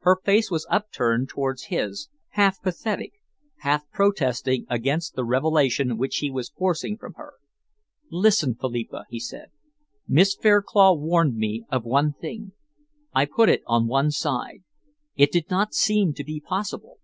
Her 0.00 0.16
face 0.24 0.50
was 0.50 0.66
upturned 0.68 1.28
towards 1.28 1.66
his, 1.66 2.08
half 2.30 2.60
pathetic, 2.60 3.12
half 3.58 3.88
protesting 3.92 4.66
against 4.68 5.14
the 5.14 5.24
revelation 5.24 5.96
which 5.96 6.16
he 6.16 6.28
was 6.28 6.48
forcing 6.50 6.96
from 6.98 7.12
her. 7.12 7.34
"Listen, 8.10 8.56
Philippa," 8.56 9.04
he 9.08 9.20
said, 9.20 9.50
"Miss 10.08 10.34
Fairclough 10.34 10.94
warned 10.96 11.36
me 11.36 11.66
of 11.70 11.84
one 11.84 12.12
thing. 12.12 12.50
I 13.14 13.26
put 13.26 13.48
it 13.48 13.62
on 13.64 13.86
one 13.86 14.10
side. 14.10 14.64
It 15.14 15.30
did 15.30 15.48
not 15.50 15.72
seem 15.72 16.14
to 16.14 16.24
be 16.24 16.40
possible. 16.40 16.98